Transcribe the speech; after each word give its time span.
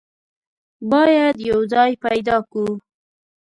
بايد 0.91 1.35
يو 1.49 1.59
ځای 1.73 1.91
پيدا 2.05 2.37
کو. 2.51 2.65